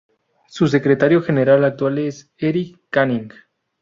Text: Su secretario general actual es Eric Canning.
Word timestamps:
Su 0.47 0.67
secretario 0.67 1.21
general 1.21 1.63
actual 1.63 1.99
es 1.99 2.33
Eric 2.39 2.79
Canning. 2.89 3.31